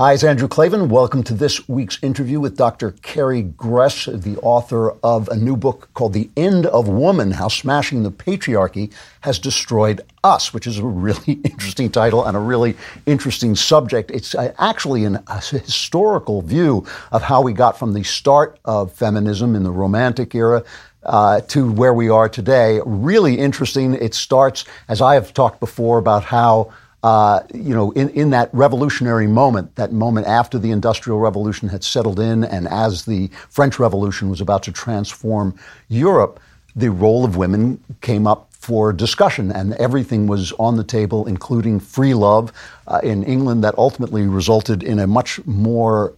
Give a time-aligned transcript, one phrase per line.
[0.00, 0.88] Hi, it's Andrew Klavan.
[0.88, 2.92] Welcome to this week's interview with Dr.
[3.02, 8.02] Carrie Gress, the author of a new book called The End of Woman How Smashing
[8.02, 8.90] the Patriarchy
[9.20, 14.10] Has Destroyed Us, which is a really interesting title and a really interesting subject.
[14.10, 18.94] It's uh, actually an, a historical view of how we got from the start of
[18.94, 20.64] feminism in the Romantic era
[21.02, 22.80] uh, to where we are today.
[22.86, 23.92] Really interesting.
[23.92, 26.72] It starts, as I have talked before, about how
[27.02, 31.82] uh, you know, in, in that revolutionary moment, that moment after the Industrial Revolution had
[31.82, 35.54] settled in and as the French Revolution was about to transform
[35.88, 36.40] Europe,
[36.76, 41.80] the role of women came up for discussion, and everything was on the table, including
[41.80, 42.52] free love
[42.86, 46.14] uh, in England, that ultimately resulted in a much more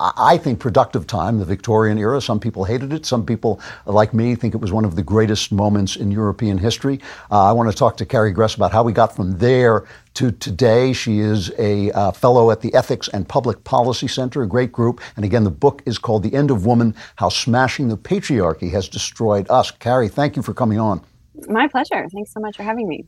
[0.00, 2.20] I think, productive time, the Victorian era.
[2.22, 3.04] Some people hated it.
[3.04, 7.00] Some people, like me, think it was one of the greatest moments in European history.
[7.30, 10.32] Uh, I want to talk to Carrie Gress about how we got from there to
[10.32, 10.94] today.
[10.94, 15.02] She is a uh, fellow at the Ethics and Public Policy Center, a great group.
[15.16, 18.88] And again, the book is called The End of Woman How Smashing the Patriarchy Has
[18.88, 19.70] Destroyed Us.
[19.70, 21.02] Carrie, thank you for coming on.
[21.48, 22.06] My pleasure.
[22.12, 23.04] Thanks so much for having me.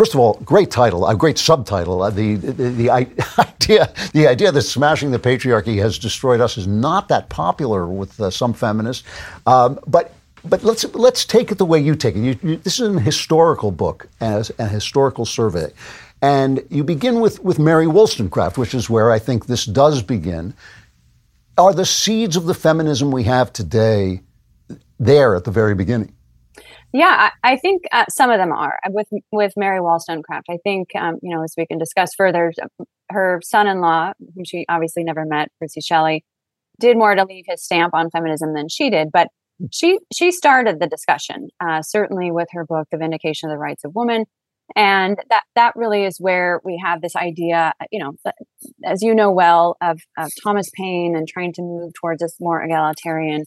[0.00, 2.00] First of all, great title, a great subtitle.
[2.00, 6.66] Uh, the, the, the idea, the idea that smashing the patriarchy has destroyed us is
[6.66, 9.06] not that popular with uh, some feminists.
[9.46, 12.20] Um, but but let's let's take it the way you take it.
[12.20, 15.70] You, you, this is an historical book, as a historical survey,
[16.22, 20.54] and you begin with with Mary Wollstonecraft, which is where I think this does begin.
[21.58, 24.22] Are the seeds of the feminism we have today
[24.98, 26.14] there at the very beginning?
[26.92, 30.46] Yeah, I, I think uh, some of them are with with Mary Wollstonecraft.
[30.50, 32.52] I think um, you know as we can discuss further,
[33.10, 36.24] her son-in-law, whom she obviously never met, Percy Shelley,
[36.80, 39.10] did more to leave his stamp on feminism than she did.
[39.12, 39.28] But
[39.72, 43.84] she she started the discussion uh, certainly with her book, The Vindication of the Rights
[43.84, 44.24] of Woman,
[44.74, 48.16] and that that really is where we have this idea, you know,
[48.84, 52.62] as you know well, of, of Thomas Paine and trying to move towards this more
[52.62, 53.44] egalitarian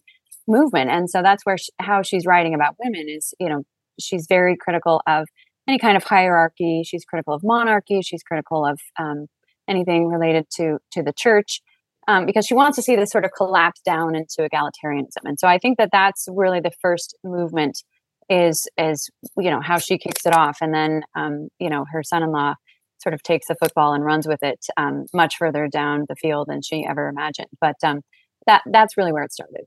[0.47, 0.89] movement.
[0.89, 3.63] And so that's where she, how she's writing about women is, you know,
[4.00, 5.28] she's very critical of
[5.67, 6.84] any kind of hierarchy.
[6.85, 8.01] She's critical of monarchy.
[8.01, 9.28] She's critical of um,
[9.67, 11.62] anything related to to the church.
[12.06, 15.47] Um, because she wants to see this sort of collapse down into egalitarianism, and so
[15.47, 17.81] I think that that's really the first movement
[18.29, 22.03] is is you know how she kicks it off, and then um, you know her
[22.03, 22.56] son-in-law
[23.01, 26.47] sort of takes the football and runs with it um, much further down the field
[26.50, 27.50] than she ever imagined.
[27.62, 28.01] But um,
[28.47, 29.66] that that's really where it started.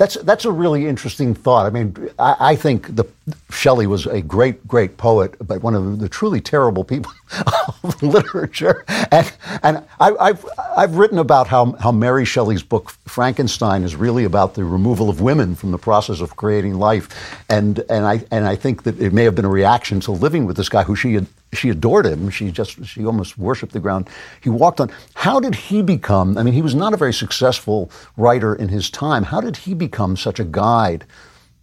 [0.00, 1.66] That's that's a really interesting thought.
[1.66, 3.04] I mean, I, I, think the
[3.50, 7.12] Shelley was a great, great poet, but one of the truly terrible people
[7.82, 8.84] of literature.
[9.10, 9.32] And
[9.62, 10.46] and I, have
[10.76, 15.20] I've written about how how Mary Shelley's book Frankenstein is really about the removal of
[15.20, 17.08] women from the process of creating life,
[17.48, 20.46] and and I and I think that it may have been a reaction to living
[20.46, 21.20] with this guy who she
[21.52, 22.30] she adored him.
[22.30, 24.08] She just she almost worshipped the ground
[24.40, 24.90] he walked on.
[25.14, 26.38] How did he become?
[26.38, 29.24] I mean, he was not a very successful writer in his time.
[29.24, 31.04] How did he become such a guide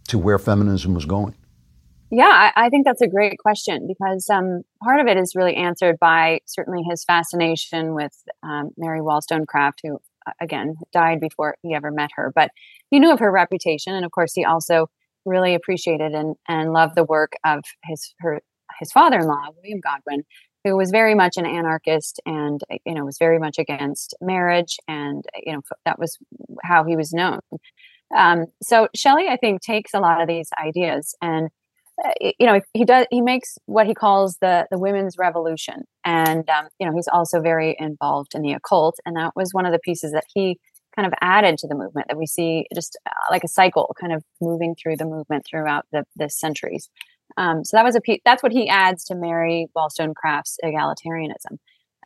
[0.08, 1.34] to where feminism was going?
[2.10, 5.54] Yeah, I, I think that's a great question because um, part of it is really
[5.56, 9.98] answered by certainly his fascination with um, Mary Wollstonecraft, who
[10.40, 12.50] again died before he ever met her, but
[12.90, 14.88] he knew of her reputation, and of course, he also
[15.26, 18.40] really appreciated and, and loved the work of his her
[18.78, 20.24] his father-in-law, William Godwin,
[20.64, 25.24] who was very much an anarchist and you know was very much against marriage, and
[25.44, 26.16] you know that was
[26.62, 27.40] how he was known.
[28.16, 31.50] Um, so Shelley, I think, takes a lot of these ideas and uh,
[32.20, 35.84] you know he does he makes what he calls the the women's revolution.
[36.04, 38.96] And um, you know he's also very involved in the occult.
[39.04, 40.58] And that was one of the pieces that he
[40.94, 44.12] kind of added to the movement that we see just uh, like a cycle kind
[44.12, 46.90] of moving through the movement throughout the, the centuries.
[47.36, 51.58] Um, so that was a piece, that's what he adds to Mary Wollstonecraft's egalitarianism,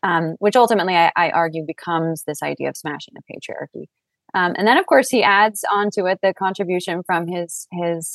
[0.03, 3.85] um, which ultimately I, I, argue becomes this idea of smashing the patriarchy.
[4.35, 8.15] Um, and then, of course, he adds onto it the contribution from his his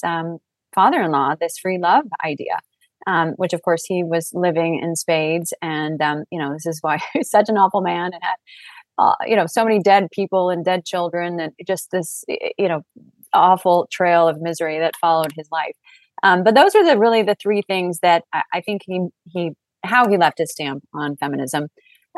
[0.77, 2.59] um, father-in-law, this free love idea,
[3.05, 6.79] um, which, of course, he was living in spades, and um, you know this is
[6.81, 8.35] why he's such an awful man and had
[8.97, 12.23] uh, you know so many dead people and dead children, and just this
[12.57, 12.81] you know
[13.33, 15.75] awful trail of misery that followed his life.
[16.23, 19.51] Um, but those are the really the three things that I, I, think he he
[19.83, 21.67] how he left his stamp on feminism.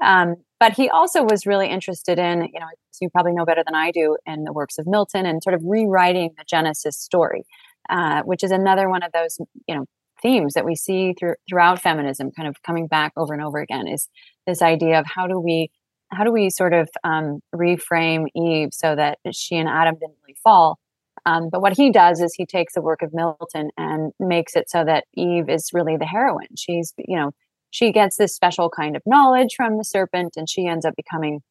[0.02, 2.68] Um, but he also was really interested in, you know,
[3.02, 5.62] you probably know better than I do, in the works of Milton and sort of
[5.64, 7.44] rewriting the Genesis story,
[7.90, 9.86] uh, which is another one of those, you know,
[10.22, 13.88] themes that we see through, throughout feminism, kind of coming back over and over again.
[13.88, 14.10] Is
[14.46, 15.72] this idea of how do we
[16.12, 20.36] how do we sort of um, reframe Eve so that she and Adam didn't really
[20.44, 20.80] fall,
[21.26, 24.70] um, but what he does is he takes the work of Milton and makes it
[24.70, 26.56] so that Eve is really the heroine.
[26.58, 27.32] She's, you know,
[27.72, 31.42] she gets this special kind of knowledge from the serpent and she ends up becoming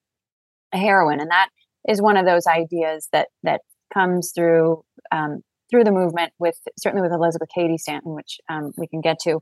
[0.73, 1.49] a heroine, and that
[1.89, 3.61] is one of those ideas that that
[3.93, 4.83] comes through
[5.13, 9.19] um, through the movement with certainly with Elizabeth Cady Stanton, which um, we can get
[9.21, 9.41] to.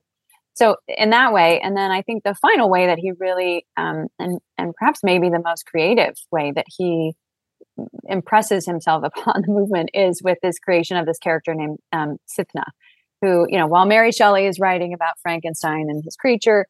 [0.54, 4.06] So in that way, and then I think the final way that he really um,
[4.18, 7.12] and and perhaps maybe the most creative way that he
[8.04, 12.64] impresses himself upon the movement is with this creation of this character named um, Cythna,
[13.20, 16.66] who you know while Mary Shelley is writing about Frankenstein and his creature,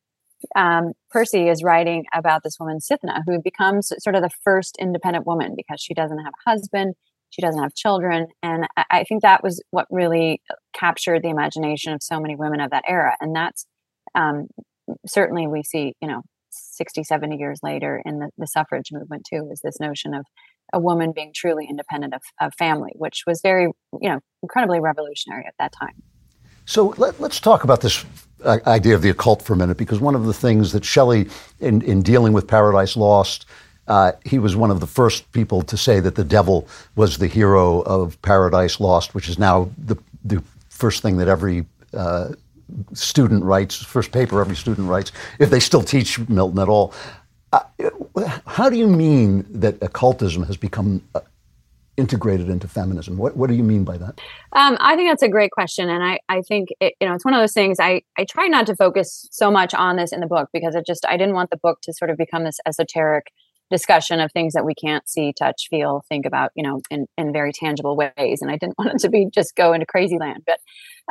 [0.56, 5.26] um, Percy is writing about this woman Cythna, who becomes sort of the first independent
[5.26, 6.94] woman because she doesn't have a husband,
[7.30, 10.40] she doesn't have children, and I, think that was what really
[10.74, 13.66] captured the imagination of so many women of that era, and that's
[14.14, 14.46] um,
[15.06, 19.48] certainly we see you know 60 70 years later in the, the suffrage movement too
[19.52, 20.24] is this notion of
[20.72, 23.64] a woman being truly independent of, of family which was very
[24.00, 26.02] you know incredibly revolutionary at that time.
[26.66, 28.04] So let, us talk about this
[28.44, 31.28] uh, idea of the occult for a minute, because one of the things that Shelley,
[31.60, 33.46] in, in dealing with Paradise Lost,
[33.88, 37.26] uh, he was one of the first people to say that the devil was the
[37.26, 42.30] hero of Paradise Lost, which is now the, the first thing that every uh,
[42.92, 46.92] student writes, first paper every student writes, if they still teach Milton at all.
[47.52, 47.60] Uh,
[48.46, 51.20] how do you mean that occultism has become uh,
[51.96, 53.16] integrated into feminism?
[53.16, 54.20] What, what do you mean by that?
[54.52, 57.24] Um, I think that's a great question, and I, I think it, you know it's
[57.24, 57.78] one of those things.
[57.80, 60.84] I I try not to focus so much on this in the book because it
[60.86, 63.28] just I didn't want the book to sort of become this esoteric
[63.70, 67.32] discussion of things that we can't see, touch, feel, think about, you know, in, in
[67.32, 68.40] very tangible ways.
[68.40, 70.44] And I didn't want it to be just go into crazy land.
[70.46, 70.60] But,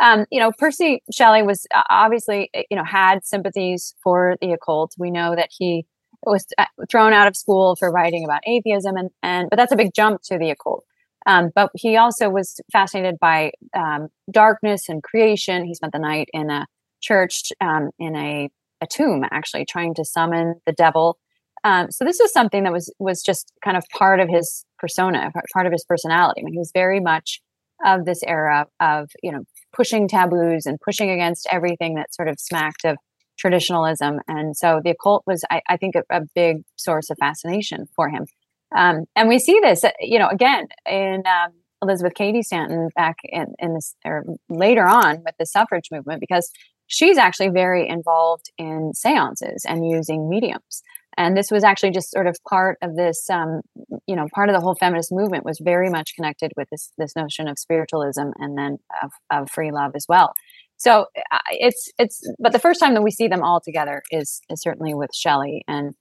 [0.02, 4.94] um, you know, Percy Shelley was uh, obviously, you know, had sympathies for the occult.
[4.98, 5.86] We know that he
[6.26, 9.78] was uh, thrown out of school for writing about atheism, and and but that's a
[9.78, 10.84] big jump to the occult.
[11.26, 15.66] Um, but he also was fascinated by um, darkness and creation.
[15.66, 16.68] He spent the night in a
[17.02, 18.50] church um, in a,
[18.82, 21.18] a tomb, actually trying to summon the devil.
[21.66, 25.32] Um, so this was something that was was just kind of part of his persona,
[25.52, 26.42] part of his personality.
[26.42, 27.42] I mean, he was very much
[27.84, 29.44] of this era of you know
[29.76, 32.98] pushing taboos and pushing against everything that sort of smacked of
[33.38, 34.20] traditionalism.
[34.28, 38.08] And so the occult was, I, I think, a, a, big source of fascination for
[38.10, 38.26] him.
[38.74, 41.52] Um, and we see this, you know, again in um,
[41.82, 46.50] Elizabeth Cady Stanton back in, in this, or later on with the suffrage movement, because
[46.88, 50.82] she's actually very involved in seances and using mediums.
[51.18, 53.62] And this was actually just sort of part of this, um,
[54.06, 57.16] you know, part of the whole feminist movement was very much connected with this this
[57.16, 60.34] notion of spiritualism and then of, of free love as well.
[60.78, 64.42] So uh, it's it's but the first time that we see them all together is
[64.50, 65.94] is certainly with Shelley and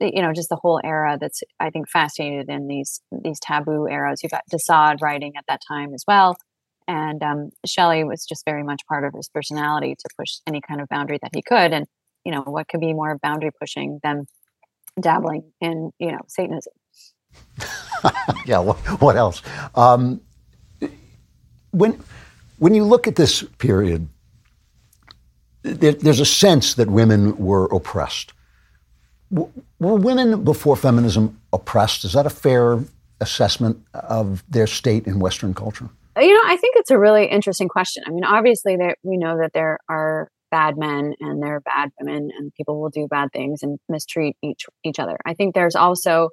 [0.00, 3.86] the, you know just the whole era that's I think fascinated in these these taboo
[3.86, 4.22] eras.
[4.22, 6.36] You got de Sade writing at that time as well,
[6.88, 10.80] and um, Shelley was just very much part of his personality to push any kind
[10.80, 11.72] of boundary that he could.
[11.72, 11.86] And
[12.24, 14.24] you know what could be more boundary pushing than
[15.00, 16.72] dabbling in you know Satanism.
[18.46, 18.58] yeah.
[18.58, 19.42] What, what else?
[19.74, 20.20] Um,
[21.70, 21.98] when
[22.58, 24.08] when you look at this period
[25.62, 28.32] there, there's a sense that women were oppressed.
[29.30, 29.48] were
[29.78, 32.04] women before feminism oppressed?
[32.04, 32.80] Is that a fair
[33.20, 35.88] assessment of their state in Western culture?
[36.18, 38.02] You know, I think it's a really interesting question.
[38.06, 41.90] I mean, obviously, there, we know that there are bad men and there are bad
[42.00, 45.16] women, and people will do bad things and mistreat each each other.
[45.26, 46.28] I think there's also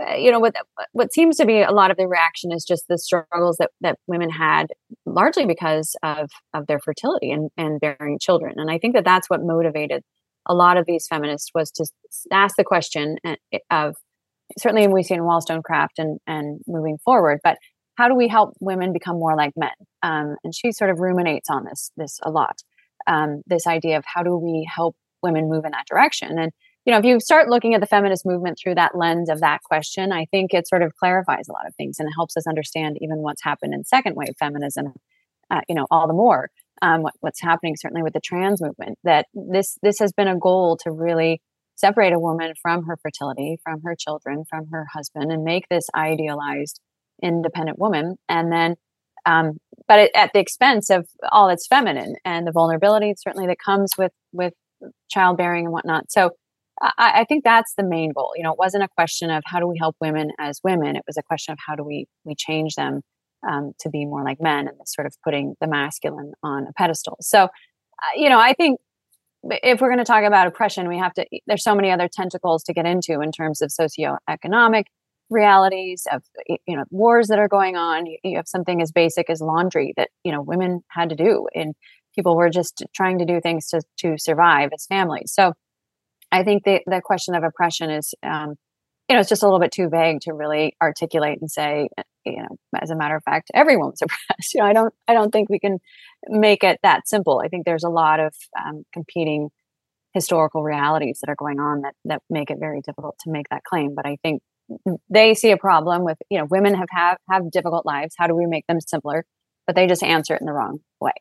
[0.00, 0.54] uh, you know what
[0.92, 3.98] what seems to be a lot of the reaction is just the struggles that that
[4.06, 4.68] women had
[5.04, 8.54] largely because of of their fertility and and bearing children.
[8.56, 10.02] And i think that that's what motivated
[10.46, 11.86] a lot of these feminists was to
[12.32, 13.36] ask the question uh,
[13.70, 13.96] of
[14.58, 17.58] certainly we see in wollstonecraft and and moving forward but
[17.98, 19.70] how do we help women become more like men?
[20.04, 22.62] Um, and she sort of ruminates on this this a lot
[23.08, 26.52] um, this idea of how do we help women move in that direction and
[26.88, 29.62] you know, if you start looking at the feminist movement through that lens of that
[29.62, 32.96] question, I think it sort of clarifies a lot of things and helps us understand
[33.02, 34.94] even what's happened in second wave feminism,
[35.50, 36.48] uh, you know, all the more.
[36.80, 40.38] Um, what, what's happening certainly with the trans movement that this this has been a
[40.38, 41.42] goal to really
[41.74, 45.88] separate a woman from her fertility, from her children, from her husband, and make this
[45.94, 46.80] idealized
[47.22, 48.76] independent woman, and then
[49.28, 53.58] um, but it, at the expense of all that's feminine and the vulnerability certainly that
[53.64, 54.54] comes with with
[55.10, 56.10] childbearing and whatnot.
[56.10, 56.30] So
[56.80, 58.32] I, I, think that's the main goal.
[58.36, 60.96] You know, it wasn't a question of how do we help women as women.
[60.96, 63.02] It was a question of how do we we change them
[63.48, 67.16] um, to be more like men, and sort of putting the masculine on a pedestal.
[67.20, 67.48] So, uh,
[68.16, 68.80] you know, I think
[69.42, 71.26] if we're going to talk about oppression, we have to.
[71.46, 74.84] There's so many other tentacles to get into in terms of socioeconomic
[75.30, 76.22] realities of
[76.66, 78.06] you know wars that are going on.
[78.22, 81.74] You, have something as basic as laundry that you know women had to do, and
[82.14, 85.32] people were just trying to do things to to survive as families.
[85.32, 85.52] So
[86.30, 88.56] I think the, the question of oppression is um,
[89.08, 91.88] you know, it's just a little bit too vague to really articulate and say,
[92.26, 94.54] you know, as a matter of fact, everyone's oppressed.
[94.54, 95.78] You know, I don't, I don't think we can
[96.28, 97.40] make it that simple.
[97.42, 99.48] I think there's a lot of um, competing
[100.12, 103.64] historical realities that are going on that that make it very difficult to make that
[103.64, 103.94] claim.
[103.94, 104.42] But I think
[105.08, 108.14] they see a problem with, you know, women have have have difficult lives.
[108.18, 109.24] How do we make them simpler?
[109.66, 111.12] But they just answer it in the wrong way.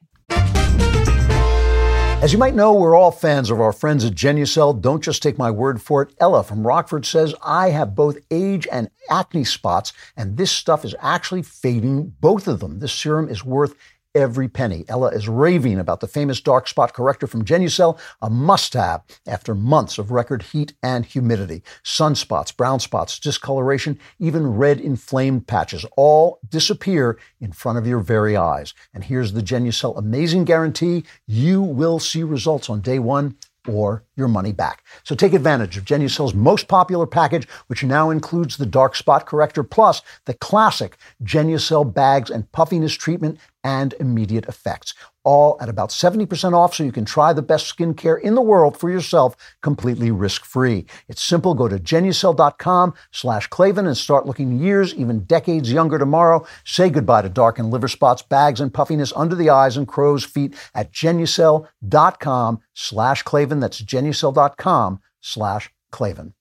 [2.20, 4.82] As you might know, we're all fans of our friends at Genucel.
[4.82, 6.16] Don't just take my word for it.
[6.20, 10.96] Ella from Rockford says, I have both age and acne spots, and this stuff is
[11.00, 12.80] actually fading both of them.
[12.80, 13.76] This serum is worth
[14.18, 14.84] every penny.
[14.88, 19.54] Ella is raving about the famous dark spot corrector from Genucel, a must have after
[19.54, 21.62] months of record heat and humidity.
[21.84, 28.36] Sunspots, brown spots, discoloration, even red inflamed patches all disappear in front of your very
[28.36, 28.74] eyes.
[28.92, 34.28] And here's the Genucel amazing guarantee you will see results on day one or your
[34.28, 34.84] money back.
[35.04, 39.64] So take advantage of Genucel's most popular package, which now includes the dark spot corrector
[39.64, 44.94] plus the classic Genucel bags and puffiness treatment and immediate effects
[45.26, 48.80] all at about 70% off so you can try the best skincare in the world
[48.80, 50.86] for yourself completely risk-free.
[51.10, 51.54] It's simple.
[51.54, 56.48] Go to genucel.com slash Klavan and start looking years, even decades younger tomorrow.
[56.64, 60.24] Say goodbye to dark and liver spots, bags, and puffiness under the eyes and crow's
[60.24, 63.60] feet at genucel.com slash Klavan.
[63.60, 66.34] That's genucel.com slash Klavan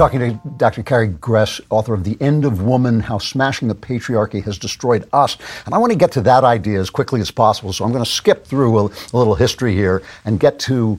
[0.00, 0.82] talking to Dr.
[0.82, 5.36] Carrie Gress, author of The End of Woman How Smashing the Patriarchy Has Destroyed Us.
[5.66, 7.70] And I want to get to that idea as quickly as possible.
[7.74, 10.98] So I'm going to skip through a, a little history here and get to,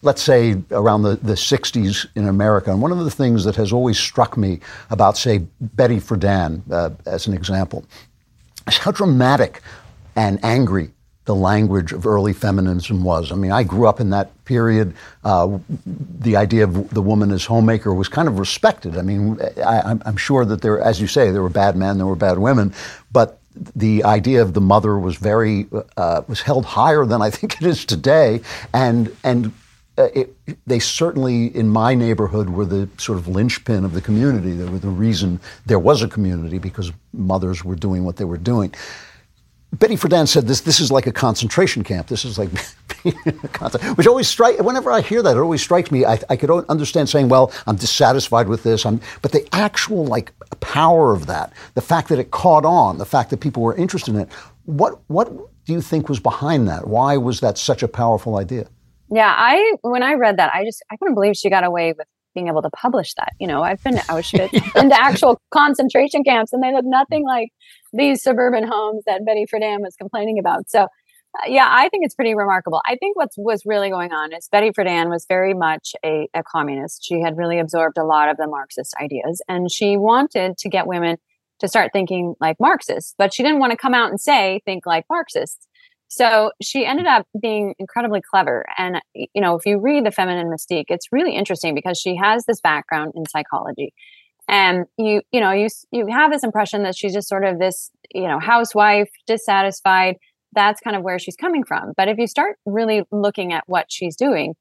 [0.00, 2.70] let's say, around the, the 60s in America.
[2.70, 6.92] And one of the things that has always struck me about, say, Betty Friedan, uh,
[7.04, 7.84] as an example,
[8.66, 9.60] is how dramatic
[10.16, 10.92] and angry
[11.26, 13.30] the language of early feminism was.
[13.30, 14.94] I mean, I grew up in that period.
[15.22, 18.96] Uh, the idea of the woman as homemaker was kind of respected.
[18.96, 22.06] I mean, I, am sure that there, as you say, there were bad men, there
[22.06, 22.72] were bad women,
[23.12, 23.38] but
[23.76, 27.66] the idea of the mother was very uh, was held higher than I think it
[27.66, 28.40] is today,
[28.72, 29.52] and and.
[29.98, 30.34] Uh, it,
[30.66, 34.52] they certainly, in my neighborhood, were the sort of linchpin of the community.
[34.52, 38.38] They were the reason there was a community because mothers were doing what they were
[38.38, 38.72] doing.
[39.72, 40.62] Betty Friedan said this.
[40.62, 42.08] This is like a concentration camp.
[42.08, 42.50] This is like,
[43.96, 44.58] which always strike.
[44.58, 46.04] Whenever I hear that, it always strikes me.
[46.04, 50.32] I, I could understand saying, "Well, I'm dissatisfied with this," I'm, but the actual like
[50.60, 54.14] power of that, the fact that it caught on, the fact that people were interested
[54.14, 54.28] in it.
[54.64, 55.30] What what
[55.66, 56.88] do you think was behind that?
[56.88, 58.66] Why was that such a powerful idea?
[59.08, 62.06] Yeah, I when I read that, I just I couldn't believe she got away with
[62.34, 63.32] being able to publish that.
[63.38, 67.24] You know, I've been to Auschwitz and to actual concentration camps, and they look nothing
[67.24, 67.50] like
[67.92, 70.68] these suburban homes that Betty Friedan was complaining about.
[70.68, 72.82] So, uh, yeah, I think it's pretty remarkable.
[72.86, 76.42] I think what was really going on is Betty Friedan was very much a, a
[76.42, 77.04] communist.
[77.04, 80.86] She had really absorbed a lot of the Marxist ideas, and she wanted to get
[80.86, 81.18] women
[81.60, 84.86] to start thinking like Marxists, but she didn't want to come out and say, think
[84.86, 85.66] like Marxists.
[86.08, 88.64] So she ended up being incredibly clever.
[88.76, 92.44] And, you know, if you read The Feminine Mystique, it's really interesting because she has
[92.46, 93.92] this background in psychology.
[94.50, 97.88] And you, you know, you, you have this impression that she's just sort of this,
[98.12, 100.16] you know, housewife, dissatisfied.
[100.52, 101.92] That's kind of where she's coming from.
[101.96, 104.54] But if you start really looking at what she's doing,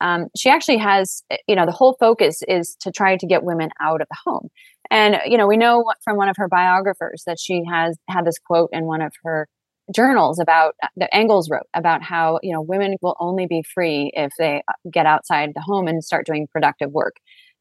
[0.00, 3.70] um, she actually has, you know, the whole focus is to try to get women
[3.80, 4.48] out of the home.
[4.90, 8.38] And, you know, we know from one of her biographers that she has had this
[8.44, 9.46] quote in one of her
[9.94, 14.10] journals about uh, the Engels wrote about how you know women will only be free
[14.14, 17.16] if they uh, get outside the home and start doing productive work.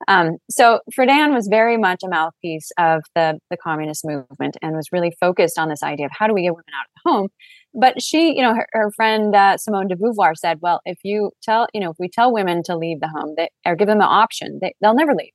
[0.08, 4.90] Um, so Friedan was very much a mouthpiece of the the communist movement and was
[4.92, 7.30] really focused on this idea of how do we get women out of the home.
[7.78, 11.32] But she, you know, her, her friend uh, Simone de Beauvoir said, "Well, if you
[11.44, 14.00] tell, you know, if we tell women to leave the home, they, or give them
[14.00, 15.34] the option, they, they'll never leave."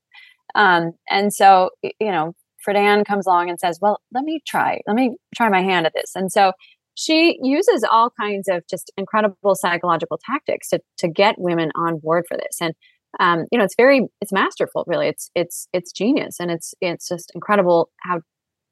[0.55, 2.35] Um, and so, you know,
[2.67, 4.81] Friedan comes along and says, "Well, let me try.
[4.87, 6.53] Let me try my hand at this." And so
[6.95, 12.25] she uses all kinds of just incredible psychological tactics to to get women on board
[12.29, 12.75] for this and
[13.19, 17.09] um, you know it's very it's masterful really it's it's it's genius and it's it's
[17.09, 18.21] just incredible how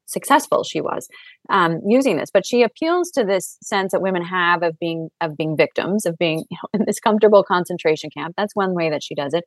[0.05, 1.07] successful she was
[1.49, 5.37] um, using this but she appeals to this sense that women have of being of
[5.37, 9.03] being victims of being you know, in this comfortable concentration camp that's one way that
[9.03, 9.43] she does it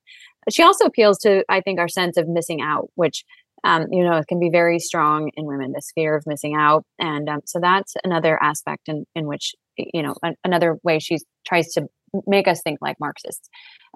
[0.50, 3.24] she also appeals to i think our sense of missing out which
[3.64, 6.84] um, you know, it can be very strong in women, this fear of missing out.
[6.98, 11.72] And um, so that's another aspect in, in which, you know, another way she tries
[11.74, 11.86] to
[12.26, 13.48] make us think like Marxists.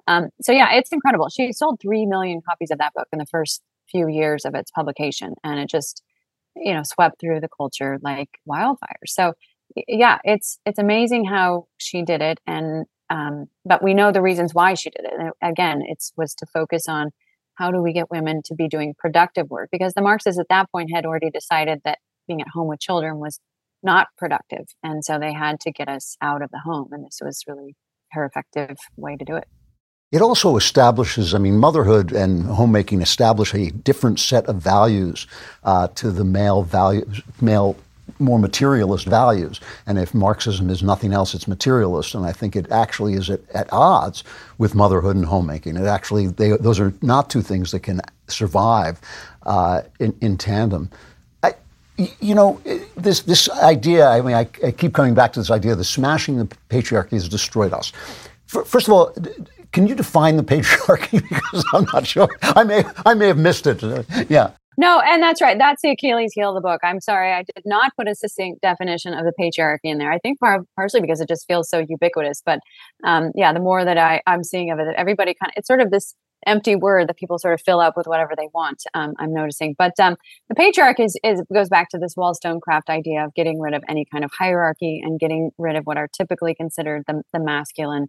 [0.07, 1.29] Um, so yeah, it's incredible.
[1.29, 4.71] She sold 3 million copies of that book in the first few years of its
[4.71, 5.35] publication.
[5.43, 6.01] And it just,
[6.55, 8.99] you know, swept through the culture like wildfire.
[9.05, 9.33] So
[9.87, 12.39] yeah, it's, it's amazing how she did it.
[12.47, 15.13] And, um, but we know the reasons why she did it.
[15.17, 17.11] And again, it's was to focus on
[17.55, 19.69] how do we get women to be doing productive work?
[19.71, 23.17] Because the Marxists at that point had already decided that being at home with children
[23.17, 23.39] was
[23.83, 24.65] not productive.
[24.83, 26.89] And so they had to get us out of the home.
[26.91, 27.75] And this was really
[28.11, 29.47] her effective way to do it.
[30.09, 35.27] It also establishes, I mean, motherhood and homemaking establish a different set of values
[35.65, 37.75] uh, to the male values, male
[38.17, 39.59] more materialist values.
[39.85, 42.15] And if Marxism is nothing else, it's materialist.
[42.15, 44.23] And I think it actually is at, at odds
[44.57, 45.75] with motherhood and homemaking.
[45.75, 47.99] It actually, they, those are not two things that can
[48.29, 49.01] survive
[49.43, 50.89] uh, in, in tandem
[52.19, 52.61] you know,
[52.95, 54.07] this this idea.
[54.07, 57.27] I mean, I, I, keep coming back to this idea that smashing the patriarchy has
[57.27, 57.91] destroyed us.
[58.45, 59.15] First of all,
[59.71, 61.21] can you define the patriarchy?
[61.29, 62.29] because I'm not sure.
[62.41, 63.83] I may I may have missed it.
[64.29, 64.51] Yeah.
[64.79, 65.57] No, and that's right.
[65.57, 66.81] That's the Achilles heel of the book.
[66.83, 70.11] I'm sorry, I did not put a succinct definition of the patriarchy in there.
[70.11, 72.43] I think par- partially because it just feels so ubiquitous.
[72.45, 72.59] But
[73.03, 75.81] um, yeah, the more that I, I'm seeing of it, everybody kind of it's sort
[75.81, 76.13] of this
[76.45, 78.83] empty word that people sort of fill up with whatever they want.
[78.93, 80.15] Um, I'm noticing, but um,
[80.47, 84.05] the patriarch is, is goes back to this Wollstonecraft idea of getting rid of any
[84.11, 88.07] kind of hierarchy and getting rid of what are typically considered the, the masculine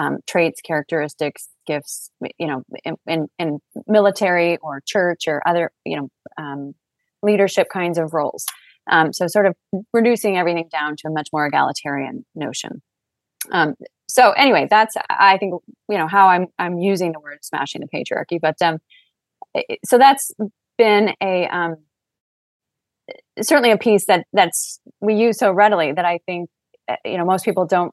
[0.00, 2.10] um, traits, characteristics, gifts.
[2.38, 6.74] You know, in, in, in, military or church or other you know um,
[7.22, 8.44] leadership kinds of roles.
[8.90, 9.54] Um, so, sort of
[9.92, 12.82] reducing everything down to a much more egalitarian notion.
[13.52, 13.74] Um,
[14.08, 15.54] so anyway, that's I think
[15.88, 18.78] you know how I'm I'm using the word smashing the patriarchy, but um,
[19.84, 20.32] so that's
[20.78, 21.76] been a um,
[23.40, 26.48] certainly a piece that that's we use so readily that I think
[26.88, 27.92] eh, you know most people don't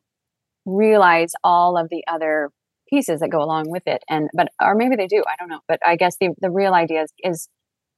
[0.68, 2.52] realize all of the other
[2.90, 5.62] pieces that go along with it, and but or maybe they do, I don't know,
[5.68, 7.50] but I guess the the real idea is, is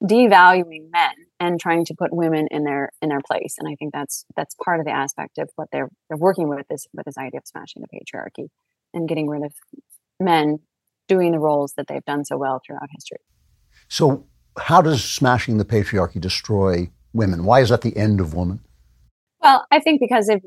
[0.04, 3.56] devaluing men and trying to put women in their in their place.
[3.60, 6.68] And i think that's that's part of the aspect of what they're they're working with
[6.70, 8.48] this with this idea of smashing the patriarchy
[8.94, 9.52] and getting rid of
[10.20, 10.60] men
[11.08, 13.18] doing the roles that they've done so well throughout history.
[13.90, 14.26] So
[14.58, 17.44] how does smashing the patriarchy destroy women?
[17.44, 18.62] Why is that the end of woman
[19.42, 20.42] well i think because if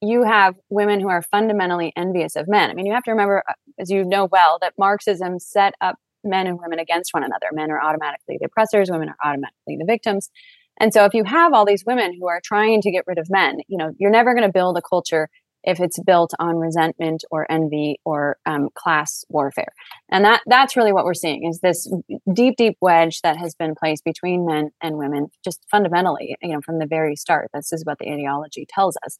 [0.00, 3.42] you have women who are fundamentally envious of men i mean you have to remember
[3.48, 7.46] uh, as you know well that marxism set up men and women against one another.
[7.52, 10.30] Men are automatically the oppressors, women are automatically the victims.
[10.78, 13.28] And so if you have all these women who are trying to get rid of
[13.30, 15.28] men, you know, you're never going to build a culture
[15.66, 19.72] if it's built on resentment or envy or um, class warfare.
[20.10, 21.90] And that that's really what we're seeing is this
[22.32, 26.60] deep, deep wedge that has been placed between men and women, just fundamentally, you know,
[26.64, 27.50] from the very start.
[27.52, 29.18] This is what the ideology tells us.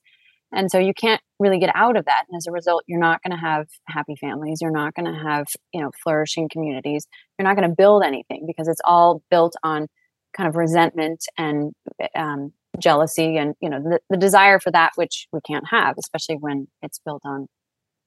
[0.53, 2.25] And so you can't really get out of that.
[2.29, 4.61] And as a result, you're not going to have happy families.
[4.63, 7.09] You're not going to have, you know, flourishing communities.
[7.37, 9.89] You're not going to build anything because it's all built on
[10.37, 11.73] kind of resentment and
[12.15, 16.37] um, jealousy and, you know, the, the desire for that which we can't have, especially
[16.37, 17.47] when it's built on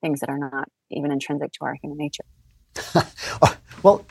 [0.02, 2.24] things that are not even intrinsic to our human nature.
[3.84, 4.06] well,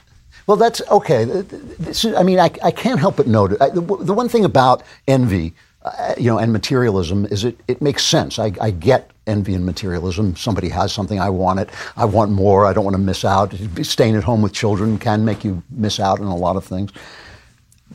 [0.47, 1.25] well, that's okay.
[1.25, 4.83] This, I mean, I, I can't help but note I, the, the one thing about
[5.07, 8.39] envy uh, you know, and materialism is it, it makes sense.
[8.39, 10.35] I, I, get envy and materialism.
[10.35, 11.71] Somebody has something, I want it.
[11.97, 12.67] I want more.
[12.67, 13.55] I don't want to miss out.
[13.83, 16.91] Staying at home with children can make you miss out on a lot of things.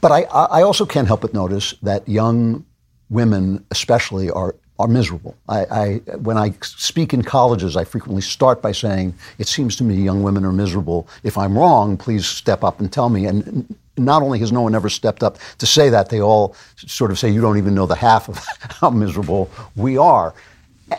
[0.02, 2.66] But I, I also can't help but notice that young
[3.10, 5.38] women, especially, are are miserable.
[5.48, 9.84] I, I, when I speak in colleges, I frequently start by saying, "It seems to
[9.84, 11.08] me young women are miserable.
[11.24, 14.76] If I'm wrong, please step up and tell me." And not only has no one
[14.76, 17.86] ever stepped up to say that, they all sort of say, you don't even know
[17.86, 18.38] the half of
[18.82, 20.34] how miserable we are.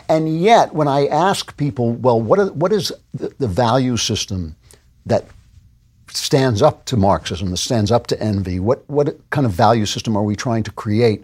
[0.09, 4.55] And yet, when I ask people, well, what, are, what is the, the value system
[5.05, 5.25] that
[6.15, 8.59] stands up to Marxism, that stands up to envy?
[8.59, 11.23] What, what kind of value system are we trying to create?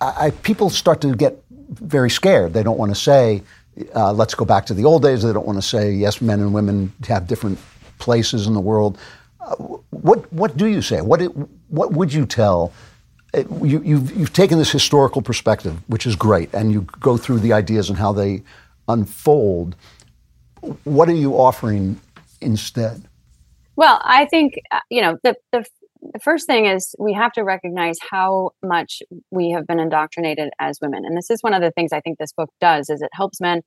[0.00, 2.52] I, I, people start to get very scared.
[2.52, 3.42] They don't want to say,
[3.94, 5.22] uh, let's go back to the old days.
[5.22, 7.58] They don't want to say, yes, men and women have different
[7.98, 8.98] places in the world
[9.90, 11.00] what what do you say?
[11.00, 11.20] What
[11.68, 12.72] what would you tell?
[13.32, 17.38] Uh, you, you've, you've taken this historical perspective, which is great, and you go through
[17.38, 18.42] the ideas and how they
[18.88, 19.76] unfold.
[20.82, 22.00] What are you offering
[22.40, 23.02] instead?
[23.80, 25.64] Well, I think uh, you know the, the
[26.12, 30.78] the first thing is we have to recognize how much we have been indoctrinated as
[30.82, 33.08] women, and this is one of the things I think this book does is it
[33.14, 33.62] helps men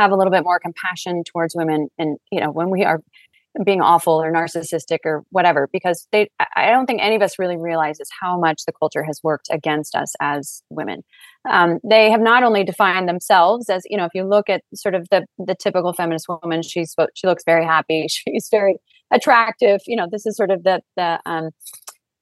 [0.00, 3.02] have a little bit more compassion towards women and you know when we are
[3.64, 7.58] being awful or narcissistic or whatever because they i don't think any of us really
[7.58, 11.02] realizes how much the culture has worked against us as women.
[11.48, 14.94] Um, they have not only defined themselves as you know if you look at sort
[14.96, 18.78] of the the typical feminist woman she's she looks very happy she's very
[19.12, 21.50] attractive you know this is sort of the the um,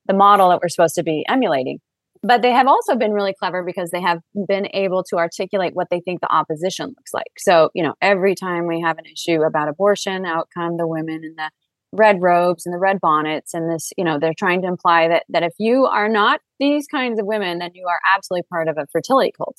[0.06, 1.78] the model that we're supposed to be emulating.
[2.22, 5.88] But they have also been really clever because they have been able to articulate what
[5.90, 7.32] they think the opposition looks like.
[7.38, 11.24] So, you know, every time we have an issue about abortion, out come the women
[11.24, 11.50] in the
[11.92, 15.24] red robes and the red bonnets and this you know they're trying to imply that
[15.28, 18.78] that if you are not these kinds of women then you are absolutely part of
[18.78, 19.56] a fertility cult.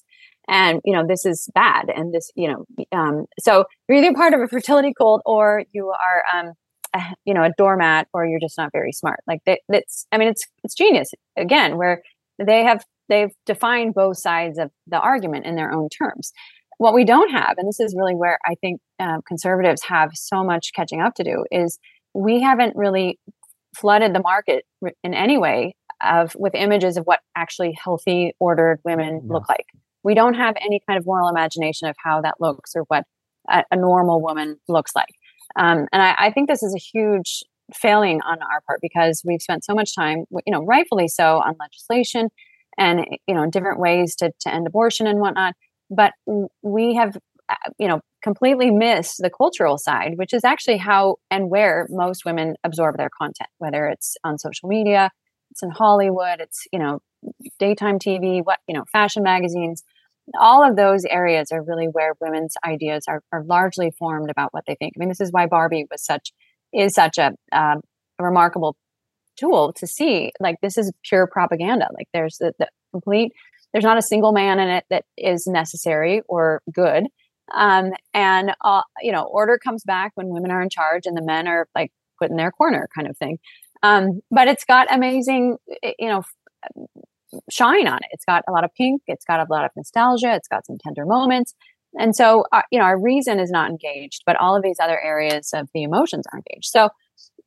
[0.48, 1.90] And you know this is bad.
[1.94, 5.90] And this you know um, so you're either part of a fertility cult or you
[5.90, 6.54] are um,
[6.94, 9.20] a, you know a doormat or you're just not very smart.
[9.28, 12.02] Like that, that's i mean it's it's genius again where
[12.44, 16.32] they have they've defined both sides of the argument in their own terms.
[16.78, 20.44] What we don't have and this is really where i think uh, conservatives have so
[20.44, 21.78] much catching up to do is
[22.16, 23.20] we haven't really
[23.76, 24.66] flooded the market
[25.04, 29.34] in any way of with images of what actually healthy ordered women yeah.
[29.34, 29.66] look like.
[30.04, 33.06] We don't have any kind of moral imagination of how that looks or what
[33.50, 35.14] a, a normal woman looks like
[35.56, 39.42] um, and I, I think this is a huge failing on our part because we've
[39.42, 42.30] spent so much time you know rightfully so on legislation
[42.78, 45.56] and you know different ways to, to end abortion and whatnot.
[45.90, 46.14] But
[46.62, 47.18] we have
[47.50, 52.24] uh, you know completely missed the cultural side which is actually how and where most
[52.24, 55.10] women absorb their content whether it's on social media
[55.50, 57.00] it's in hollywood it's you know
[57.58, 59.84] daytime tv what you know fashion magazines
[60.40, 64.64] all of those areas are really where women's ideas are, are largely formed about what
[64.68, 64.94] they think.
[64.96, 66.32] I mean this is why barbie was such
[66.74, 67.76] is such a, uh,
[68.20, 68.76] a remarkable
[69.38, 71.88] tool to see like this is pure propaganda.
[71.94, 73.34] Like there's the, the complete
[73.74, 77.06] there's not a single man in it that is necessary or good.
[77.54, 81.24] Um, and uh, you know order comes back when women are in charge and the
[81.24, 83.40] men are like put in their corner kind of thing.
[83.84, 85.58] Um, but it's got amazing
[86.00, 86.24] you know
[87.50, 90.34] shine on it it's got a lot of pink it's got a lot of nostalgia
[90.34, 91.54] it's got some tender moments
[92.00, 95.00] and so uh, you know our reason is not engaged but all of these other
[95.00, 96.90] areas of the emotions are engaged so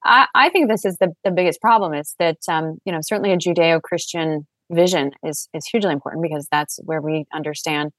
[0.04, 3.32] i, I think this is the, the biggest problem is that um, you know certainly
[3.32, 7.92] a judeo-christian vision is is hugely important because that's where we understand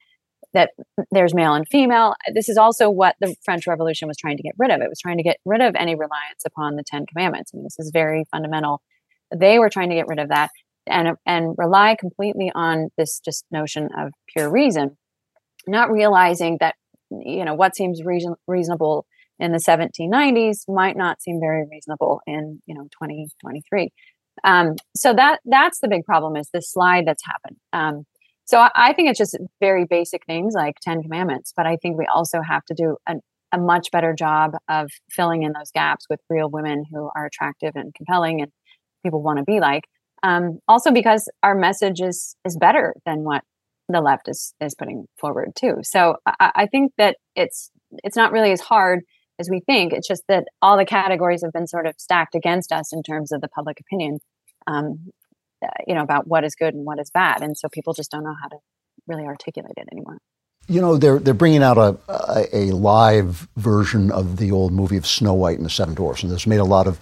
[0.53, 0.71] that
[1.11, 2.15] there's male and female.
[2.33, 4.81] This is also what the French Revolution was trying to get rid of.
[4.81, 7.51] It was trying to get rid of any reliance upon the Ten Commandments.
[7.53, 8.81] I mean, this is very fundamental.
[9.35, 10.51] They were trying to get rid of that
[10.87, 14.97] and and rely completely on this just notion of pure reason,
[15.67, 16.75] not realizing that
[17.11, 19.05] you know what seems reason, reasonable
[19.39, 23.89] in the 1790s might not seem very reasonable in you know 2023.
[24.43, 27.57] Um, so that that's the big problem is this slide that's happened.
[27.73, 28.03] Um,
[28.45, 31.97] so I, I, think it's just very basic things like Ten Commandments, but I think
[31.97, 33.15] we also have to do a,
[33.51, 37.71] a much better job of filling in those gaps with real women who are attractive
[37.75, 38.51] and compelling and
[39.03, 39.85] people want to be like.
[40.23, 43.43] Um, also because our message is is better than what
[43.89, 45.77] the left is is putting forward too.
[45.83, 47.69] So I, I think that it's
[48.03, 49.03] it's not really as hard
[49.39, 49.93] as we think.
[49.93, 53.31] It's just that all the categories have been sort of stacked against us in terms
[53.31, 54.19] of the public opinion
[54.67, 55.11] um,
[55.63, 58.11] uh, you know about what is good and what is bad and so people just
[58.11, 58.57] don't know how to
[59.07, 60.17] really articulate it anymore
[60.67, 64.97] you know they're they're bringing out a, a, a live version of the old movie
[64.97, 66.99] of Snow White and the Seven Dwarfs, and this made a lot of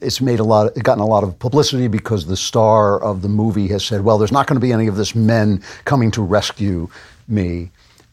[0.00, 3.28] it's made a lot it gotten a lot of publicity because the star of the
[3.28, 6.22] movie has said, well, there's not going to be any of this men coming to
[6.22, 6.88] rescue
[7.26, 7.70] me.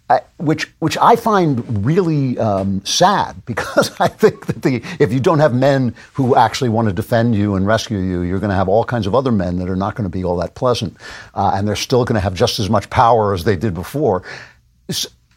[0.07, 5.19] I, which which I find really um, sad because I think that the if you
[5.19, 8.55] don't have men who actually want to defend you and rescue you, you're going to
[8.55, 10.95] have all kinds of other men that are not going to be all that pleasant,
[11.33, 14.23] uh, and they're still going to have just as much power as they did before.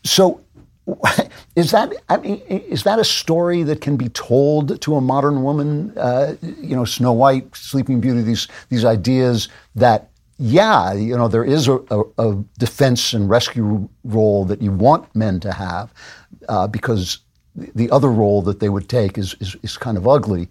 [0.05, 0.41] So,
[1.57, 5.43] is that I mean, is that a story that can be told to a modern
[5.43, 5.97] woman?
[5.97, 11.45] Uh, you know, Snow White, Sleeping Beauty, these these ideas that yeah, you know, there
[11.45, 15.93] is a, a, a, defense and rescue role that you want men to have
[16.49, 17.19] uh, because
[17.57, 20.49] the other role that they would take is, is, is kind of ugly.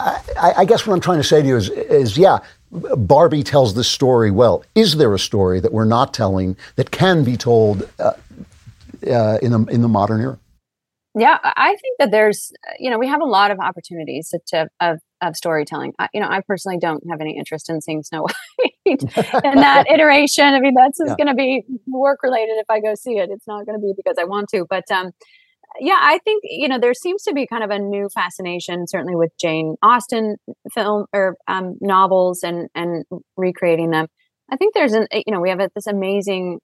[0.00, 2.38] I, I, guess what I'm trying to say to you is, is, yeah,
[2.70, 4.62] Barbie tells this story well.
[4.74, 8.12] Is there a story that we're not telling that can be told uh,
[9.06, 10.38] uh, in, the, in the modern era?
[11.18, 14.98] Yeah, I think that there's, you know, we have a lot of opportunities to, of
[15.22, 15.94] of storytelling.
[15.98, 18.74] I, you know, I personally don't have any interest in seeing Snow White
[19.44, 20.44] and that iteration.
[20.44, 21.14] I mean, that's yeah.
[21.16, 23.30] going to be work related if I go see it.
[23.30, 24.66] It's not going to be because I want to.
[24.68, 25.12] But um,
[25.80, 29.16] yeah, I think you know there seems to be kind of a new fascination, certainly
[29.16, 30.36] with Jane Austen
[30.74, 33.04] film or um, novels and and
[33.36, 34.06] recreating them.
[34.50, 36.60] I think there's an you know we have a, this amazing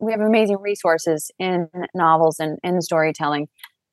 [0.00, 3.48] we have amazing resources in novels and in storytelling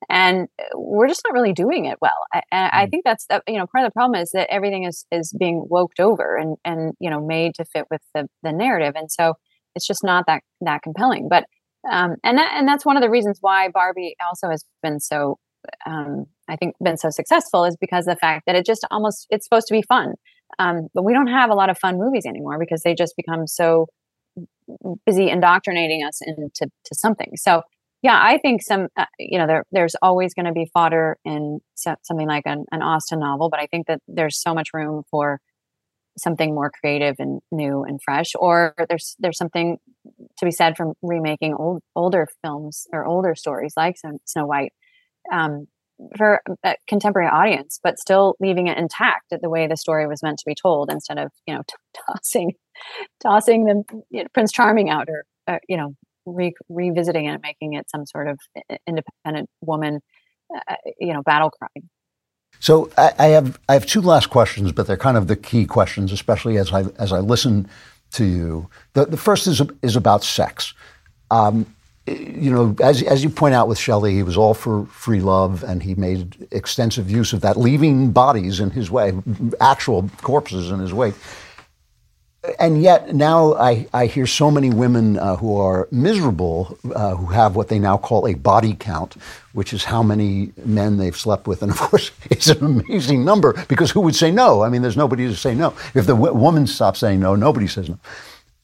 [0.08, 2.16] and we're just not really doing it well.
[2.32, 2.90] I, I mm.
[2.90, 6.00] think that's you know part of the problem is that everything is is being woked
[6.00, 9.34] over and and you know made to fit with the the narrative, and so
[9.74, 11.28] it's just not that that compelling.
[11.28, 11.44] But
[11.90, 15.38] um, and that and that's one of the reasons why Barbie also has been so
[15.86, 19.44] um, I think been so successful is because the fact that it just almost it's
[19.44, 20.14] supposed to be fun,
[20.58, 23.46] um, but we don't have a lot of fun movies anymore because they just become
[23.46, 23.86] so
[25.06, 27.32] busy indoctrinating us into to something.
[27.36, 27.62] So
[28.02, 31.58] yeah, I think some, uh, you know, there, there's always going to be fodder in
[31.74, 35.02] so, something like an, an Austen novel, but I think that there's so much room
[35.10, 35.40] for
[36.16, 38.32] something more creative and new and fresh.
[38.36, 39.78] Or there's there's something
[40.38, 44.72] to be said from remaking old older films or older stories like Snow White
[45.32, 45.66] um,
[46.16, 50.22] for a contemporary audience, but still leaving it intact at the way the story was
[50.22, 51.74] meant to be told, instead of you know t-
[52.06, 52.52] tossing
[53.20, 55.94] tossing the you know, Prince Charming out or uh, you know
[56.28, 58.38] re- revisiting it and making it some sort of
[58.86, 60.00] independent woman,
[60.54, 61.68] uh, you know, battle cry.
[62.60, 65.64] So I, I, have I have two last questions, but they're kind of the key
[65.64, 67.68] questions, especially as I as I listen
[68.12, 68.68] to you.
[68.94, 70.74] The the first is is about sex.
[71.30, 71.66] Um,
[72.06, 75.62] you know, as as you point out with Shelley, he was all for free love,
[75.62, 79.12] and he made extensive use of that, leaving bodies in his way,
[79.60, 81.14] actual corpses in his wake
[82.58, 87.26] and yet now I, I hear so many women uh, who are miserable uh, who
[87.26, 89.16] have what they now call a body count,
[89.52, 91.62] which is how many men they've slept with.
[91.62, 94.62] And of course, it's an amazing number because who would say no?
[94.62, 95.74] I mean, there's nobody to say no.
[95.94, 97.98] If the w- woman stops saying no, nobody says no.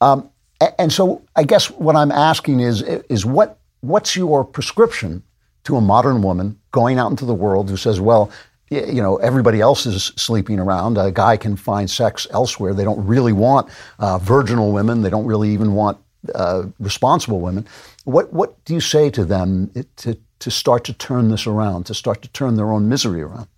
[0.01, 0.31] Um,
[0.79, 5.23] and so I guess what I'm asking is, is what, what's your prescription
[5.65, 8.31] to a modern woman going out into the world who says, well,
[8.71, 10.99] you know, everybody else is sleeping around.
[10.99, 12.75] A guy can find sex elsewhere.
[12.75, 15.03] They don't really want uh, virginal women.
[15.03, 15.99] They don't really even want
[16.35, 17.67] uh, responsible women.
[18.05, 21.95] What what do you say to them to to start to turn this around, to
[21.95, 23.49] start to turn their own misery around?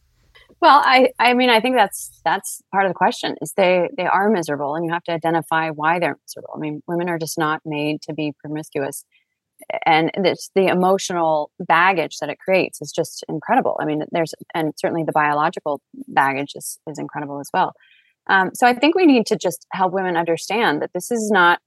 [0.60, 3.36] Well, I, I mean, I think that's that's part of the question.
[3.40, 6.54] Is they they are miserable, and you have to identify why they're miserable.
[6.56, 9.04] I mean, women are just not made to be promiscuous
[9.84, 13.76] and it's the emotional baggage that it creates is just incredible.
[13.80, 17.72] I mean, there's and certainly the biological baggage is is incredible as well.
[18.28, 21.60] Um, so I think we need to just help women understand that this is not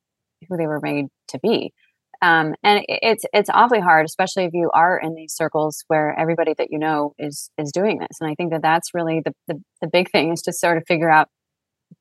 [0.47, 1.73] who they were made to be.
[2.21, 6.53] Um, and it's it's awfully hard, especially if you are in these circles where everybody
[6.57, 8.17] that you know is is doing this.
[8.19, 10.83] And I think that that's really the, the the big thing is to sort of
[10.85, 11.29] figure out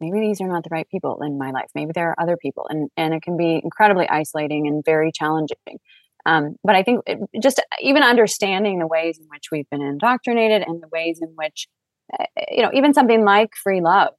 [0.01, 1.68] maybe these are not the right people in my life.
[1.74, 5.79] Maybe there are other people, and and it can be incredibly isolating and very challenging.
[6.27, 10.62] Um, but I think it, just even understanding the ways in which we've been indoctrinated
[10.66, 11.68] and the ways in which,
[12.12, 14.14] uh, you know, even something like free love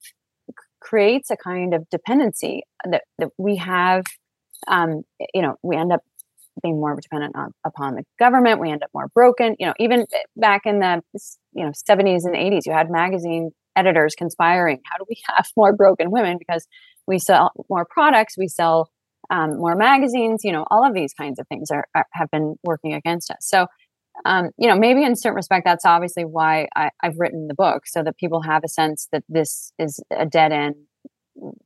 [0.80, 4.04] creates a kind of dependency that, that we have.
[4.68, 5.04] Um,
[5.34, 6.02] you know, we end up
[6.62, 8.60] being more dependent on, upon the government.
[8.60, 9.56] We end up more broken.
[9.60, 10.06] You know, even
[10.36, 11.02] back in the
[11.54, 14.80] you know 70s and 80s, you had magazine editors conspiring.
[14.86, 16.38] How do we have more broken women?
[16.38, 16.68] Because
[17.08, 18.90] we sell more products, we sell
[19.30, 20.42] um, more magazines.
[20.44, 23.38] You know, all of these kinds of things are, are have been working against us.
[23.42, 23.68] So,
[24.26, 27.84] um, you know, maybe in certain respect, that's obviously why I, I've written the book,
[27.86, 30.76] so that people have a sense that this is a dead end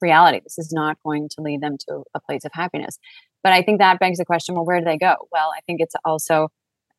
[0.02, 0.40] reality.
[0.44, 3.00] This is not going to lead them to a place of happiness.
[3.44, 5.16] But I think that begs the question: Well, where do they go?
[5.32, 6.50] Well, I think it's also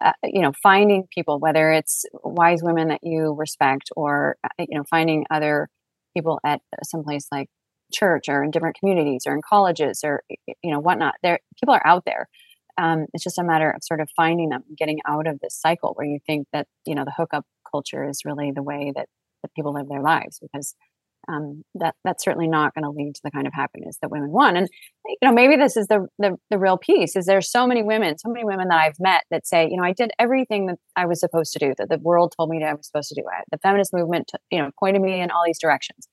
[0.02, 4.76] uh, you know finding people whether it's wise women that you respect or uh, you
[4.76, 5.68] know finding other
[6.16, 7.48] people at some place like
[7.92, 11.86] church or in different communities or in colleges or you know whatnot there people are
[11.86, 12.28] out there.
[12.76, 15.92] Um, it's just a matter of sort of finding them getting out of this cycle
[15.94, 19.08] where you think that you know the hookup culture is really the way that,
[19.42, 20.74] that people live their lives because
[21.28, 24.30] um, that that's certainly not going to lead to the kind of happiness that women
[24.30, 24.56] want.
[24.56, 24.68] And
[25.06, 27.16] you know, maybe this is the, the the real piece.
[27.16, 29.84] Is there's so many women, so many women that I've met that say, you know,
[29.84, 32.68] I did everything that I was supposed to do, that the world told me that
[32.68, 33.22] I was supposed to do.
[33.50, 36.08] The feminist movement, you know, pointed me in all these directions.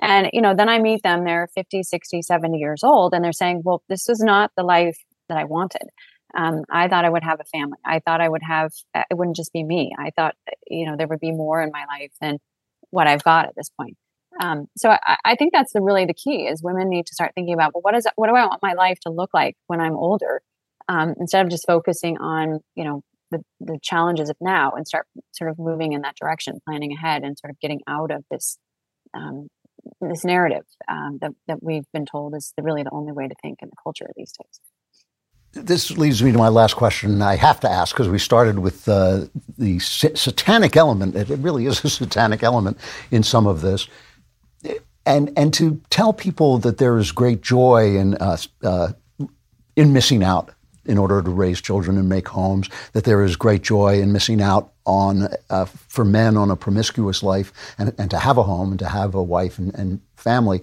[0.00, 1.24] And you know, then I meet them.
[1.24, 4.98] They're 50, 60, 70 years old, and they're saying, well, this was not the life
[5.28, 5.88] that I wanted.
[6.36, 7.78] Um, I thought I would have a family.
[7.84, 8.72] I thought I would have.
[8.94, 9.92] It wouldn't just be me.
[9.98, 10.34] I thought,
[10.66, 12.38] you know, there would be more in my life than
[12.90, 13.96] what I've got at this point.
[14.40, 17.32] Um, so I, I, think that's the really the key is women need to start
[17.34, 19.80] thinking about well what is what do I want my life to look like when
[19.80, 20.42] I'm older
[20.88, 25.06] um, instead of just focusing on you know the, the challenges of now and start
[25.32, 28.58] sort of moving in that direction planning ahead and sort of getting out of this
[29.14, 29.48] um,
[30.00, 33.34] this narrative um, that, that we've been told is the, really the only way to
[33.40, 34.60] think in the culture these days
[35.52, 37.22] this leads me to my last question.
[37.22, 39.24] I have to ask because we started with uh,
[39.56, 41.16] the satanic element.
[41.16, 42.76] It really is a satanic element
[43.10, 43.88] in some of this
[45.06, 48.92] and and to tell people that there is great joy in uh, uh,
[49.76, 50.50] in missing out
[50.84, 52.68] in order to raise children and make homes.
[52.92, 57.22] That there is great joy in missing out on uh, for men on a promiscuous
[57.22, 60.62] life and, and to have a home and to have a wife and, and family.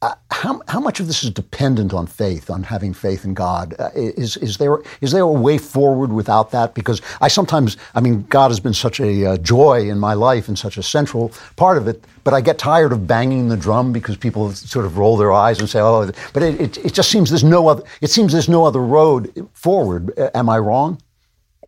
[0.00, 3.74] Uh, how, how much of this is dependent on faith, on having faith in God?
[3.80, 6.72] Uh, is, is, there, is there a way forward without that?
[6.72, 10.46] Because I sometimes, I mean, God has been such a uh, joy in my life
[10.46, 13.92] and such a central part of it, but I get tired of banging the drum
[13.92, 17.10] because people sort of roll their eyes and say, oh, but it, it, it just
[17.10, 20.12] seems there's no other, it seems there's no other road forward.
[20.32, 21.02] Am I wrong?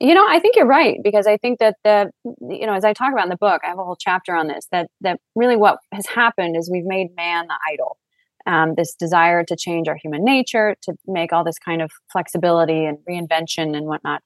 [0.00, 2.94] You know, I think you're right because I think that the you know, as I
[2.94, 4.66] talk about in the book, I have a whole chapter on this.
[4.72, 7.98] That that really what has happened is we've made man the idol.
[8.46, 12.86] Um, this desire to change our human nature, to make all this kind of flexibility
[12.86, 14.22] and reinvention and whatnot.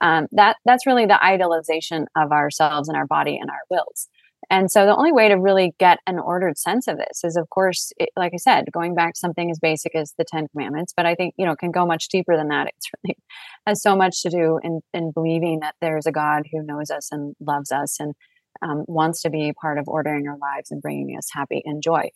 [0.00, 4.08] Um, that that's really the idolization of ourselves and our body and our wills.
[4.50, 7.50] And so the only way to really get an ordered sense of this is, of
[7.50, 10.94] course, it, like I said, going back to something as basic as the Ten Commandments.
[10.96, 12.68] But I think you know can go much deeper than that.
[12.68, 13.18] It's really
[13.66, 17.08] has so much to do in in believing that there's a God who knows us
[17.12, 18.14] and loves us and
[18.62, 22.10] um, wants to be part of ordering our lives and bringing us happy and joy,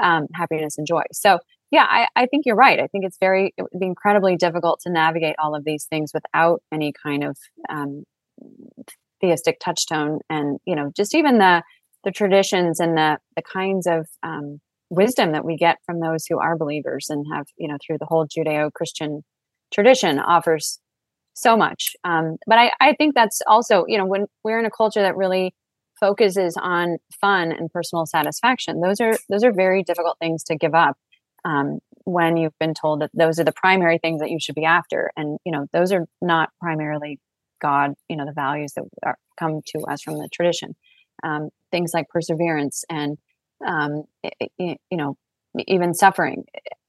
[0.00, 1.02] um, happiness and joy.
[1.12, 1.38] So
[1.70, 2.80] yeah, I, I think you're right.
[2.80, 6.12] I think it's very it would be incredibly difficult to navigate all of these things
[6.14, 7.36] without any kind of
[7.68, 8.04] um,
[9.20, 11.62] theistic touchstone and you know just even the
[12.04, 16.38] the traditions and the the kinds of um, wisdom that we get from those who
[16.38, 19.22] are believers and have you know through the whole judeo-christian
[19.72, 20.78] tradition offers
[21.34, 24.70] so much um, but I, I think that's also you know when we're in a
[24.70, 25.54] culture that really
[25.98, 28.80] focuses on fun and personal satisfaction.
[28.80, 30.96] Those are those are very difficult things to give up
[31.44, 34.64] um, when you've been told that those are the primary things that you should be
[34.64, 35.10] after.
[35.16, 37.20] And you know those are not primarily
[37.60, 40.74] god you know the values that are, come to us from the tradition.
[41.22, 43.18] Um, things like perseverance and
[43.66, 44.04] um,
[44.58, 45.16] you know
[45.66, 46.44] even suffering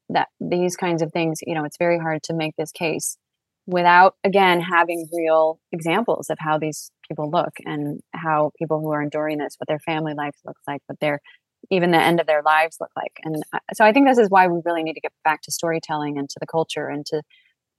[0.08, 3.16] that these kinds of things you know it's very hard to make this case
[3.70, 9.02] without again having real examples of how these people look and how people who are
[9.02, 11.20] enduring this what their family life looks like what their
[11.70, 13.12] even the end of their lives look like.
[13.22, 13.42] And
[13.74, 16.28] so i think this is why we really need to get back to storytelling and
[16.28, 17.22] to the culture and to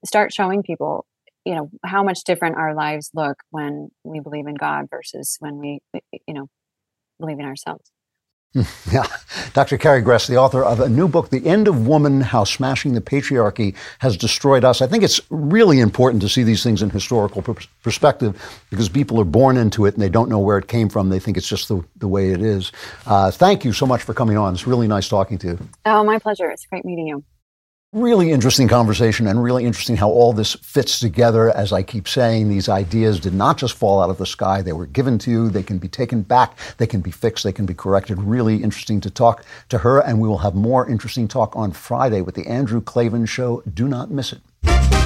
[0.06, 1.06] start showing people
[1.46, 5.58] you know how much different our lives look when we believe in god versus when
[5.58, 5.80] we
[6.28, 6.48] you know
[7.20, 7.92] believe in ourselves
[8.92, 9.06] Yeah.
[9.54, 9.78] Dr.
[9.78, 13.02] Carrie Gress, the author of a new book, The End of Woman How Smashing the
[13.02, 14.82] Patriarchy Has Destroyed Us.
[14.82, 17.42] I think it's really important to see these things in historical
[17.84, 21.10] perspective because people are born into it and they don't know where it came from.
[21.10, 22.72] They think it's just the, the way it is.
[23.06, 24.54] Uh, thank you so much for coming on.
[24.54, 25.60] It's really nice talking to you.
[25.86, 26.50] Oh, my pleasure.
[26.50, 27.24] It's great meeting you.
[27.94, 31.52] Really interesting conversation and really interesting how all this fits together.
[31.52, 34.62] As I keep saying, these ideas did not just fall out of the sky.
[34.62, 35.50] They were given to you.
[35.50, 36.58] They can be taken back.
[36.78, 37.44] They can be fixed.
[37.44, 38.18] They can be corrected.
[38.22, 40.00] Really interesting to talk to her.
[40.00, 43.62] And we will have more interesting talk on Friday with the Andrew Klavan Show.
[43.74, 45.01] Do not miss it.